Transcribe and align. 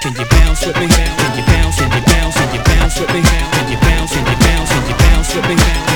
Can 0.00 0.14
you 0.14 0.24
bounce 0.30 0.66
with 0.66 0.76
me? 0.78 0.88
Can 0.88 1.36
you 1.36 1.44
bounce? 1.46 1.76
Can 1.78 1.90
you 1.92 2.02
bounce? 2.06 2.36
Can 2.36 2.54
you 2.54 2.62
bounce 2.64 3.00
with 3.00 3.12
me? 3.14 3.22
Can 3.22 3.70
you 3.70 3.78
bounce? 3.78 4.12
Can 4.12 4.26
you 4.26 4.38
bounce? 4.38 4.70
Can 4.70 4.88
you 4.88 4.96
bounce 4.96 5.34
with 5.34 5.48
me? 5.48 5.91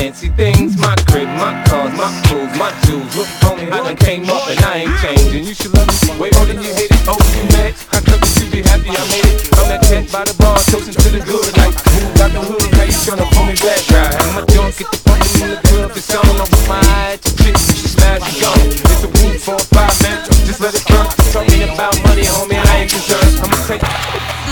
fancy 0.00 0.28
things, 0.32 0.80
my 0.80 0.96
crib, 1.12 1.28
my 1.36 1.52
cars, 1.68 1.92
my 1.92 2.08
clothes, 2.24 2.56
my 2.56 2.72
jewels. 2.88 3.12
Look, 3.16 3.28
homie, 3.44 3.68
I 3.68 3.84
done 3.84 3.96
came 3.96 4.24
up 4.32 4.48
and 4.48 4.58
I 4.64 4.88
ain't 4.88 4.96
changing. 5.04 5.44
You 5.44 5.52
should 5.52 5.74
love 5.76 5.92
me 5.92 6.16
way 6.16 6.30
more 6.40 6.46
than 6.48 6.56
you 6.56 6.72
hit 6.72 6.88
it. 6.88 7.04
Oh, 7.04 7.20
you 7.36 7.44
mad? 7.52 7.76
I 7.92 8.00
come 8.00 8.16
to 8.16 8.44
be 8.48 8.64
happy 8.64 8.96
I 8.96 9.04
made 9.12 9.28
it. 9.28 9.44
I'm 9.60 9.68
that 9.68 9.84
tent 9.84 10.08
by 10.08 10.24
the 10.24 10.32
bar, 10.40 10.56
toasting 10.72 10.96
to 10.96 11.08
the 11.12 11.20
good. 11.20 11.52
Like, 11.60 11.76
move 11.92 12.16
out 12.16 12.32
the 12.32 12.40
hood, 12.48 12.64
now 12.72 12.88
you 12.88 12.96
tryna 12.96 13.28
pull 13.28 13.44
me 13.44 13.54
back, 13.60 13.82
right? 13.92 14.16
And 14.24 14.30
my 14.40 14.42
junk 14.48 14.72
get 14.80 14.88
the 14.88 14.98
fuck 15.04 15.20
in 15.36 15.48
the 15.52 15.60
club, 15.68 15.92
it's 15.92 16.08
on. 16.16 16.24
I'm 16.24 16.48
with 16.48 16.64
my 16.64 16.80
eye 16.80 17.20
to 17.20 17.30
chick, 17.36 17.56
you 17.60 17.76
should 17.76 17.92
smash 17.92 18.24
it 18.24 18.40
gun, 18.40 18.56
It's 18.72 19.04
a 19.04 19.08
room 19.20 19.36
for 19.36 19.56
a 19.60 19.64
five 19.68 19.92
man, 20.00 20.24
just 20.48 20.64
let 20.64 20.72
it 20.72 20.84
run. 20.88 21.12
Talking 21.28 21.68
about 21.76 21.92
money, 22.08 22.24
homie, 22.24 22.56
I 22.56 22.88
ain't 22.88 22.90
concerned. 22.90 23.36
I'ma 23.44 23.56
take 23.68 23.84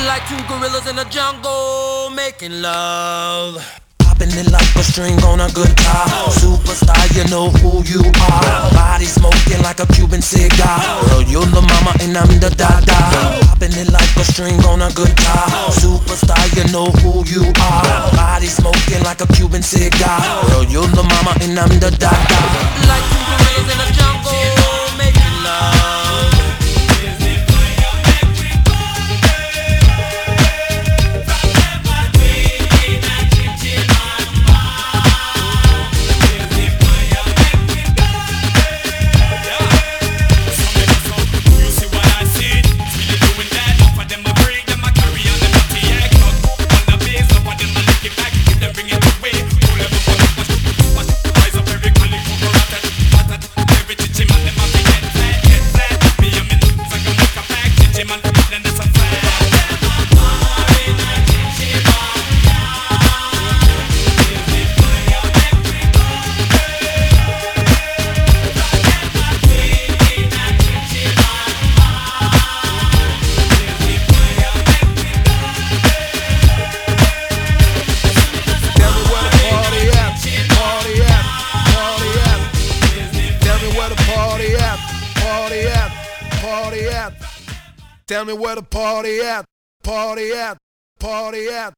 like 0.04 0.28
two 0.28 0.40
gorillas 0.44 0.84
in 0.92 0.96
the 1.00 1.08
jungle 1.08 2.12
making 2.12 2.60
love. 2.60 3.64
Popping 4.18 4.36
it 4.36 4.50
like 4.50 4.74
a 4.74 4.82
string 4.82 5.14
on 5.22 5.38
a 5.38 5.46
guitar. 5.46 6.10
Superstar, 6.34 6.98
you 7.14 7.22
know 7.30 7.50
who 7.62 7.84
you 7.86 8.02
are. 8.02 8.70
Body 8.74 9.04
smoking 9.04 9.62
like 9.62 9.78
a 9.78 9.86
Cuban 9.94 10.20
cigar. 10.20 10.82
Girl, 11.06 11.22
you're 11.22 11.46
the 11.46 11.62
mama 11.62 11.94
and 12.02 12.18
I'm 12.18 12.26
the 12.40 12.50
dada. 12.50 12.98
Popping 13.46 13.78
it 13.78 13.92
like 13.92 14.16
a 14.16 14.24
string 14.24 14.58
on 14.66 14.82
a 14.82 14.90
guitar. 14.90 15.70
Superstar, 15.70 16.42
you 16.58 16.66
know 16.72 16.90
who 16.98 17.22
you 17.30 17.46
are. 17.62 18.10
Body 18.10 18.46
smoking 18.46 19.04
like 19.04 19.20
a 19.20 19.26
Cuban 19.34 19.62
cigar. 19.62 20.18
Girl, 20.50 20.64
you're 20.64 20.90
the 20.90 21.04
mama 21.04 21.38
and 21.40 21.56
I'm 21.56 21.78
the 21.78 21.94
dada. 21.94 22.42
Like 22.90 23.17
at, 84.58 84.78
party 85.16 85.60
at, 85.60 85.90
party 86.40 86.88
at. 86.88 87.12
Tell 88.06 88.24
me 88.24 88.32
where 88.32 88.56
the 88.56 88.62
party 88.62 89.20
at, 89.20 89.44
party 89.82 90.32
at, 90.32 90.58
party 90.98 91.48
at. 91.48 91.74